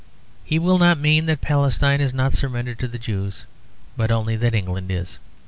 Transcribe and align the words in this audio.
He 0.43 0.57
will 0.57 0.79
not 0.79 0.97
mean 0.97 1.27
that 1.27 1.41
Palestine 1.41 2.01
is 2.01 2.11
not 2.11 2.33
surrendered 2.33 2.79
to 2.79 2.87
the 2.87 2.97
Jews, 2.97 3.45
but 3.95 4.09
only 4.09 4.35
that 4.35 4.55
England 4.55 4.89
is. 4.89 5.19